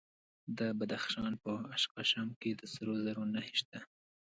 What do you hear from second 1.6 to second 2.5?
اشکاشم